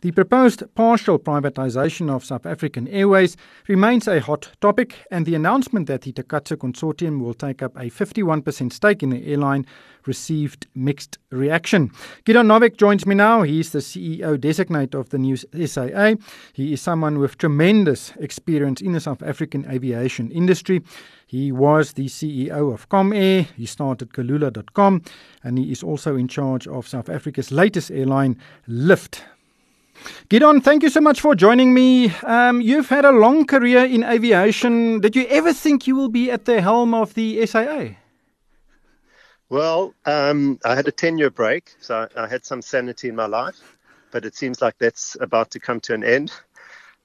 [0.00, 5.88] The proposed partial privatization of South African Airways remains a hot topic, and the announcement
[5.88, 9.66] that the Takatso consortium will take up a 51% stake in the airline
[10.06, 11.90] received mixed reaction.
[12.24, 13.42] Gidon Novick joins me now.
[13.42, 16.14] He's the CEO designate of the new SAA.
[16.52, 20.80] He is someone with tremendous experience in the South African aviation industry.
[21.26, 23.48] He was the CEO of Comair.
[23.56, 25.02] He started Kulula.com,
[25.42, 28.38] and he is also in charge of South Africa's latest airline,
[28.68, 29.24] Lift.
[30.28, 32.10] Gidon, thank you so much for joining me.
[32.22, 35.00] Um, you've had a long career in aviation.
[35.00, 37.94] Did you ever think you will be at the helm of the SAA?
[39.48, 43.26] Well, um, I had a 10 year break, so I had some sanity in my
[43.26, 43.78] life,
[44.10, 46.32] but it seems like that's about to come to an end.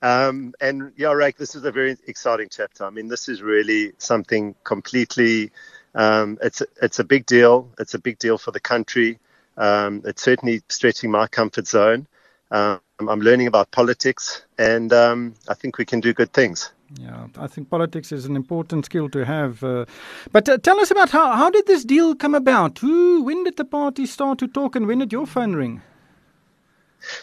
[0.00, 2.84] Um, and yeah, right, this is a very exciting chapter.
[2.84, 5.50] I mean, this is really something completely,
[5.96, 7.68] um, it's, it's a big deal.
[7.80, 9.18] It's a big deal for the country.
[9.56, 12.06] Um, it's certainly stretching my comfort zone.
[12.50, 16.72] Um, I'm learning about politics, and um, I think we can do good things.
[16.98, 19.62] Yeah, I think politics is an important skill to have.
[19.62, 19.84] Uh,
[20.32, 22.78] but uh, tell us about how, how did this deal come about?
[22.78, 25.82] Who, when did the party start to talk, and when did your phone ring?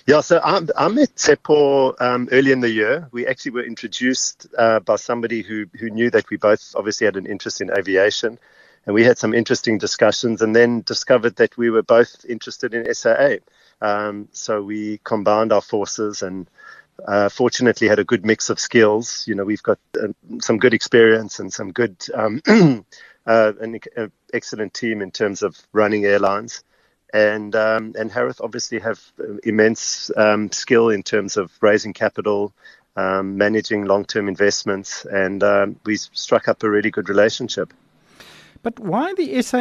[0.06, 3.10] Yeah, so I, I met Tshepo um, early in the year.
[3.12, 7.18] We actually were introduced uh, by somebody who, who knew that we both obviously had
[7.18, 8.40] an interest in aviation.
[8.86, 12.94] And we had some interesting discussions and then discovered that we were both interested in
[12.94, 13.38] SAA.
[13.86, 16.50] Um, so we combined our forces and
[17.08, 19.26] uh, fortunately had a good mix of skills.
[19.28, 20.08] You know, we've got uh,
[20.40, 22.42] some good experience and some good, um,
[23.28, 23.80] uh, an
[24.34, 26.64] excellent team in terms of running airlines.
[27.14, 29.00] And um, and Harith obviously have
[29.44, 32.52] immense um, skill in terms of raising capital,
[32.98, 37.72] um, managing long-term investments, and um, we struck up a really good relationship.
[38.66, 39.60] But why the SAA?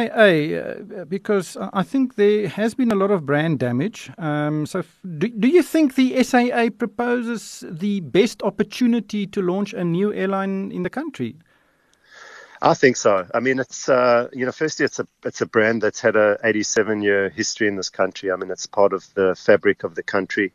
[0.97, 4.09] Uh, because I think there has been a lot of brand damage.
[4.17, 4.83] Um, so,
[5.19, 10.71] do, do you think the SAA proposes the best opportunity to launch a new airline
[10.71, 11.35] in the country?
[12.63, 13.27] I think so.
[13.31, 16.39] I mean, it's uh, you know, firstly, it's a it's a brand that's had a
[16.43, 18.31] 87 year history in this country.
[18.31, 20.51] I mean, it's part of the fabric of the country,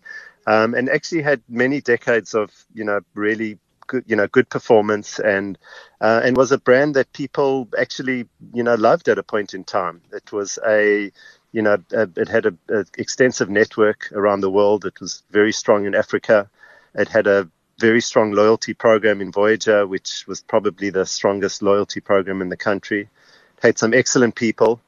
[0.49, 5.19] um, and actually had many decades of you know really good, you know, good performance,
[5.19, 5.59] and
[6.01, 9.65] uh, and was a brand that people actually, you know, loved at a point in
[9.65, 10.01] time.
[10.13, 11.11] It was a
[11.53, 14.85] you know, it had an extensive network around the world.
[14.85, 16.49] It was very strong in Africa.
[16.95, 17.49] It had a
[17.81, 22.57] very strong loyalty program in Voyager, which was probably the strongest loyalty program in the
[22.57, 23.09] country.
[23.57, 24.81] It had some excellent people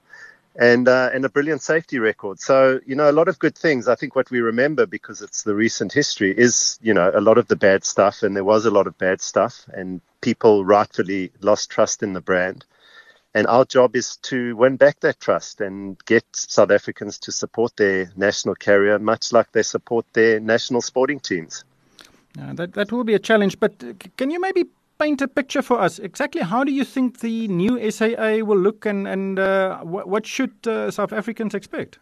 [0.57, 2.41] and uh, and a brilliant safety record.
[2.41, 3.89] So you know a lot of good things.
[3.89, 7.39] I think what we remember because it's the recent history is you know a lot
[7.39, 11.33] of the bad stuff, and there was a lot of bad stuff, and people rightfully
[11.41, 12.65] lost trust in the brand.
[13.35, 17.75] And our job is to win back that trust and get South Africans to support
[17.77, 21.65] their national carrier, much like they support their national sporting teams.
[22.39, 23.59] Uh, that that will be a challenge.
[23.59, 23.83] But
[24.17, 24.67] can you maybe
[25.03, 25.99] paint a picture for us.
[25.99, 30.25] Exactly how do you think the new SAA will look and, and uh, what, what,
[30.27, 31.99] should uh, South Africans expect?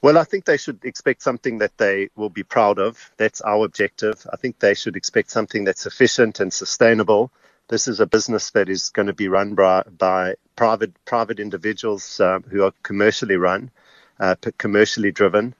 [0.00, 3.10] Well, I think they should expect something that they will be proud of.
[3.16, 4.24] That's our objective.
[4.32, 7.32] I think they should expect something that's efficient and sustainable.
[7.68, 12.20] This is a business that is going to be run by, by private private individuals
[12.20, 13.70] uh, who are commercially run,
[14.20, 15.54] uh, commercially driven.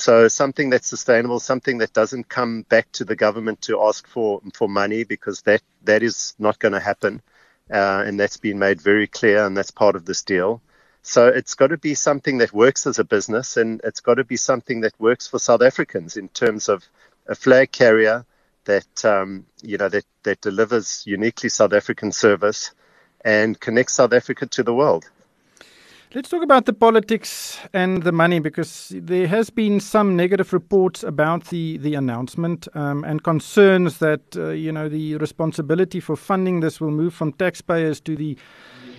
[0.00, 4.40] So something that's sustainable, something that doesn't come back to the government to ask for
[4.54, 7.20] for money, because that that is not going to happen,
[7.70, 10.62] uh, and that's been made very clear, and that's part of this deal.
[11.02, 14.24] So it's got to be something that works as a business, and it's got to
[14.24, 16.82] be something that works for South Africans in terms of
[17.26, 18.24] a flag carrier
[18.64, 22.72] that um, you know that that delivers uniquely South African service
[23.22, 25.04] and connects South Africa to the world.
[26.12, 31.04] Let's talk about the politics and the money because there has been some negative reports
[31.04, 36.58] about the the announcement um, and concerns that uh, you know the responsibility for funding
[36.60, 38.36] this will move from taxpayers to the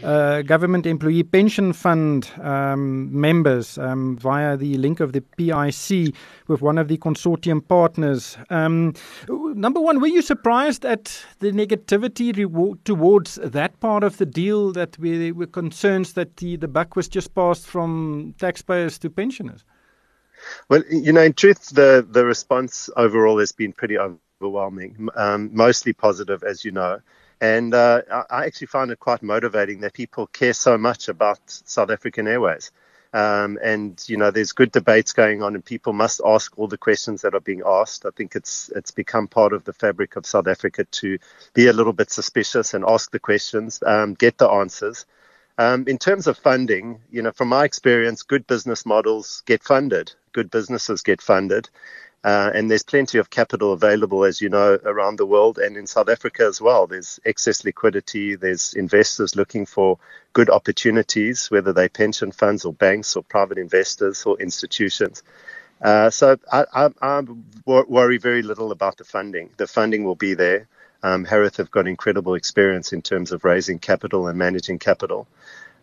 [0.04, 6.14] uh, government employee pension fund um, members um, via the link of the PIC
[6.48, 8.38] with one of the consortium partners.
[8.50, 8.94] Um,
[9.30, 14.72] number one, were you surprised at the negativity reward towards that part of the deal
[14.74, 19.64] that we were concerns that the, the buck was just passed from taxpayers to pensioners?
[20.70, 25.94] Well, you know, in truth, the, the response overall has been pretty overwhelming, um, mostly
[25.94, 27.00] positive, as you know.
[27.42, 31.90] And uh, I actually find it quite motivating that people care so much about South
[31.90, 32.72] African Airways.
[33.14, 36.78] Um, and you know, there's good debates going on, and people must ask all the
[36.78, 38.06] questions that are being asked.
[38.06, 41.18] I think it's it's become part of the fabric of South Africa to
[41.54, 45.06] be a little bit suspicious and ask the questions, um, get the answers.
[45.62, 50.12] Um, in terms of funding, you know, from my experience, good business models get funded,
[50.34, 51.70] good businesses get funded,
[52.24, 55.88] Uh, and there's plenty of capital available, as you know, around the world and in
[55.88, 56.86] South Africa as well.
[56.86, 58.36] There's excess liquidity.
[58.36, 59.98] There's investors looking for
[60.34, 65.24] good opportunities, whether they pension funds or banks or private investors or institutions.
[65.82, 67.24] Uh, so I, I, I,
[67.66, 69.50] worry very little about the funding.
[69.58, 70.68] The funding will be there.
[71.04, 75.28] Um, Harith have got incredible experience in terms of raising capital and managing capital.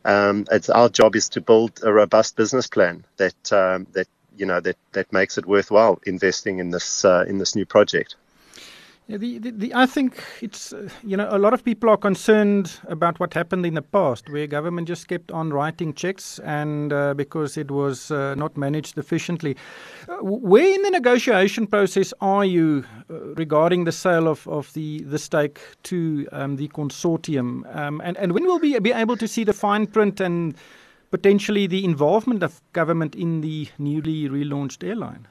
[0.04, 4.46] Um, it's our job is to build a robust business plan that um, that you
[4.46, 8.14] know that that makes it worthwhile investing in this uh, in this new project.
[9.10, 11.96] Yeah, the, the, the, I think it's, uh, you know, a lot of people are
[11.96, 16.92] concerned about what happened in the past, where government just kept on writing checks and
[16.92, 19.56] uh, because it was uh, not managed efficiently.
[20.10, 25.00] Uh, where in the negotiation process are you uh, regarding the sale of, of the,
[25.04, 27.64] the stake to um, the consortium?
[27.74, 30.54] Um, and, and when will we be able to see the fine print and
[31.10, 35.26] potentially the involvement of government in the newly relaunched airline?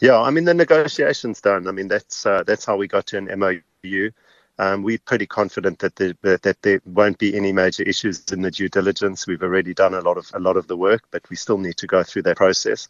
[0.00, 1.68] Yeah, I mean the negotiations done.
[1.68, 4.10] I mean that's uh, that's how we got to an MOU.
[4.56, 8.52] Um, we're pretty confident that there, that there won't be any major issues in the
[8.52, 9.26] due diligence.
[9.26, 11.76] We've already done a lot of a lot of the work, but we still need
[11.78, 12.88] to go through that process.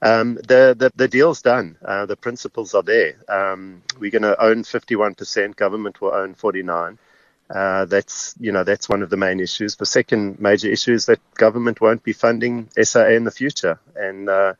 [0.00, 1.76] Um, the, the, the deal's done.
[1.84, 3.16] Uh, the principles are there.
[3.28, 5.56] Um, we're going to own 51%.
[5.56, 6.98] Government will own 49.
[7.50, 9.76] Uh, that's you know that's one of the main issues.
[9.76, 14.28] The second major issue is that government won't be funding SAA in the future, and
[14.28, 14.52] uh,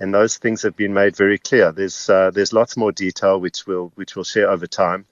[0.00, 1.70] and those things have been made very clear.
[1.70, 5.04] There's uh, there's lots more detail which we'll which we'll share over time.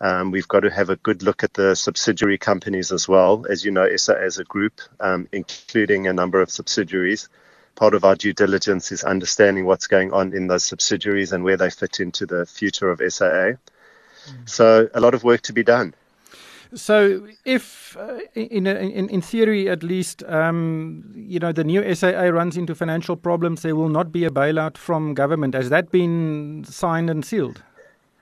[0.00, 3.46] Um, we've got to have a good look at the subsidiary companies as well.
[3.48, 7.28] As you know, SAA as a group, um, including a number of subsidiaries.
[7.74, 11.56] Part of our due diligence is understanding what's going on in those subsidiaries and where
[11.56, 13.54] they fit into the future of SAA.
[13.56, 13.58] Mm.
[14.44, 15.94] So a lot of work to be done.
[16.74, 22.28] So, if uh, in, in in theory, at least, um, you know, the new SAA
[22.30, 25.54] runs into financial problems, there will not be a bailout from government.
[25.54, 27.62] Has that been signed and sealed?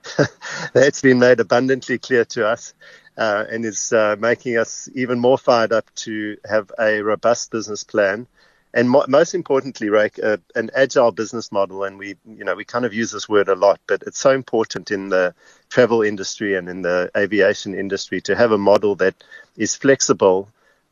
[0.73, 2.73] That's been made abundantly clear to us,
[3.17, 7.83] uh, and is uh, making us even more fired up to have a robust business
[7.83, 8.27] plan
[8.73, 11.83] and mo- most importantly, Rake, uh, an agile business model.
[11.83, 14.31] And we, you know, we kind of use this word a lot, but it's so
[14.31, 15.35] important in the
[15.69, 19.15] travel industry and in the aviation industry to have a model that
[19.57, 20.49] is flexible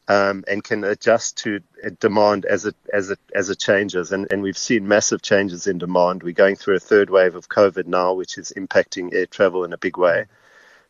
[0.07, 1.61] um, and can adjust to
[1.99, 4.11] demand as it as it as it changes.
[4.11, 6.21] And and we've seen massive changes in demand.
[6.21, 9.73] We're going through a third wave of COVID now, which is impacting air travel in
[9.73, 10.25] a big way.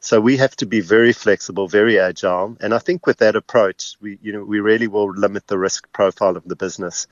[0.04, 3.96] So we have to be very flexible, very agile, and I think with that approach,
[4.02, 7.06] we you know we really will limit the risk profile of the business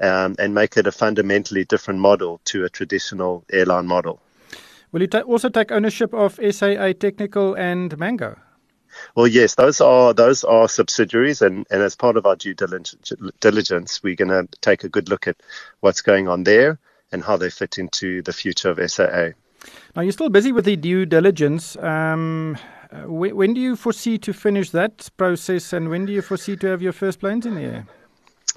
[0.00, 4.20] um, and make it a fundamentally different model to a traditional airline model.
[4.92, 8.38] Will you ta- also take ownership of SAA Technical and Mango?
[9.16, 14.02] Well, yes, those are those are subsidiaries, and, and as part of our due diligence,
[14.04, 15.36] we're going to take a good look at
[15.80, 16.78] what's going on there
[17.10, 19.30] and how they fit into the future of SAA.
[19.94, 21.76] Now, you're still busy with the due diligence.
[21.76, 22.58] Um,
[22.90, 26.56] uh, when, when do you foresee to finish that process, and when do you foresee
[26.56, 27.86] to have your first planes in the air?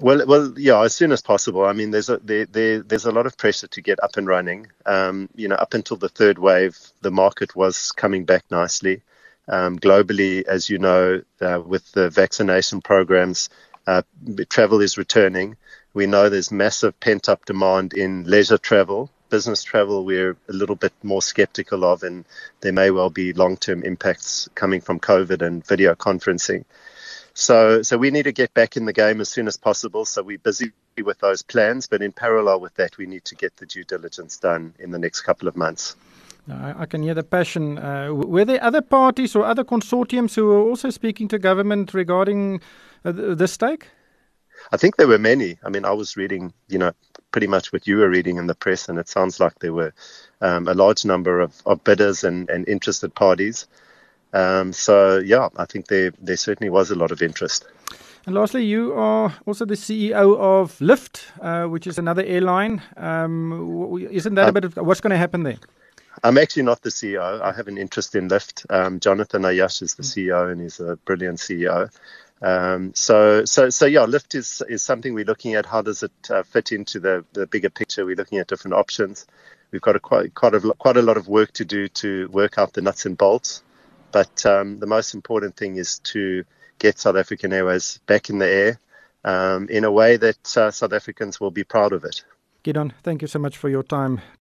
[0.00, 1.64] Well, well, yeah, as soon as possible.
[1.66, 4.26] I mean, there's a there, there there's a lot of pressure to get up and
[4.26, 4.68] running.
[4.86, 9.02] Um, you know, up until the third wave, the market was coming back nicely.
[9.48, 13.50] Um, globally, as you know, uh, with the vaccination programs,
[13.86, 14.02] uh,
[14.48, 15.56] travel is returning.
[15.92, 20.76] We know there's massive pent up demand in leisure travel, business travel we're a little
[20.76, 22.24] bit more skeptical of, and
[22.60, 26.64] there may well be long term impacts coming from COVID and video conferencing.
[27.34, 30.04] So, so we need to get back in the game as soon as possible.
[30.04, 30.72] So we're busy
[31.02, 34.36] with those plans, but in parallel with that, we need to get the due diligence
[34.36, 35.96] done in the next couple of months.
[36.48, 37.78] I can hear the passion.
[37.78, 42.60] Uh, were there other parties or other consortiums who were also speaking to government regarding
[43.04, 43.88] uh, the stake?
[44.72, 45.58] I think there were many.
[45.64, 46.92] I mean, I was reading, you know,
[47.30, 49.92] pretty much what you were reading in the press, and it sounds like there were
[50.40, 53.66] um, a large number of, of bidders and, and interested parties.
[54.32, 57.66] Um, so, yeah, I think there, there certainly was a lot of interest.
[58.26, 62.82] And lastly, you are also the CEO of Lift, uh, which is another airline.
[62.96, 65.56] Um, isn't that a uh, bit of what's going to happen there?
[66.22, 67.40] I'm actually not the CEO.
[67.40, 68.66] I have an interest in Lift.
[68.68, 70.02] Um, Jonathan Ayache is the.
[70.02, 71.90] CEO, and he's a brilliant CEO.
[72.42, 75.66] Um, so, so, so yeah, Lift is is something we're looking at.
[75.66, 78.06] How does it uh, fit into the the bigger picture?
[78.06, 79.26] We're looking at different options.
[79.70, 82.58] We've got a quite quite a quite a lot of work to do to work
[82.58, 83.62] out the nuts and bolts.
[84.12, 86.44] But um, the most important thing is to
[86.78, 88.80] get South African Airways back in the air
[89.24, 92.24] um, in a way that uh, South Africans will be proud of it.
[92.62, 94.20] Gideon, thank you so much for your time.